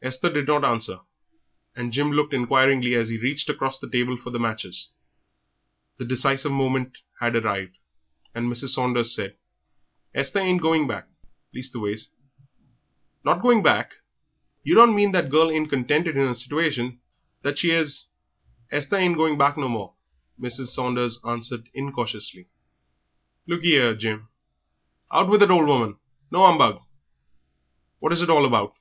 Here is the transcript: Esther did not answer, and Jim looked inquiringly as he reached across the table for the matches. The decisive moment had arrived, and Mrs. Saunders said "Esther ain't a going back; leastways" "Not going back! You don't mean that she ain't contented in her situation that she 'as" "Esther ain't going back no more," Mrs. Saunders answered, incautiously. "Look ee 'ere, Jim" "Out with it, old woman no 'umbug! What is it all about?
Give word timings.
Esther 0.00 0.32
did 0.32 0.46
not 0.46 0.64
answer, 0.64 1.00
and 1.76 1.92
Jim 1.92 2.10
looked 2.12 2.32
inquiringly 2.32 2.94
as 2.94 3.10
he 3.10 3.18
reached 3.18 3.50
across 3.50 3.78
the 3.78 3.90
table 3.90 4.16
for 4.16 4.30
the 4.30 4.38
matches. 4.38 4.88
The 5.98 6.06
decisive 6.06 6.52
moment 6.52 7.02
had 7.20 7.36
arrived, 7.36 7.76
and 8.34 8.50
Mrs. 8.50 8.68
Saunders 8.68 9.14
said 9.14 9.36
"Esther 10.14 10.38
ain't 10.38 10.60
a 10.60 10.62
going 10.62 10.86
back; 10.88 11.06
leastways" 11.52 12.08
"Not 13.26 13.42
going 13.42 13.62
back! 13.62 13.96
You 14.62 14.74
don't 14.74 14.96
mean 14.96 15.12
that 15.12 15.30
she 15.30 15.36
ain't 15.54 15.68
contented 15.68 16.16
in 16.16 16.26
her 16.26 16.34
situation 16.34 17.00
that 17.42 17.58
she 17.58 17.74
'as" 17.74 18.06
"Esther 18.72 18.96
ain't 18.96 19.18
going 19.18 19.36
back 19.36 19.58
no 19.58 19.68
more," 19.68 19.92
Mrs. 20.40 20.68
Saunders 20.68 21.20
answered, 21.26 21.68
incautiously. 21.74 22.48
"Look 23.46 23.62
ee 23.64 23.74
'ere, 23.76 23.94
Jim" 23.94 24.28
"Out 25.12 25.28
with 25.28 25.42
it, 25.42 25.50
old 25.50 25.66
woman 25.66 25.98
no 26.30 26.46
'umbug! 26.46 26.80
What 27.98 28.14
is 28.14 28.22
it 28.22 28.30
all 28.30 28.46
about? 28.46 28.74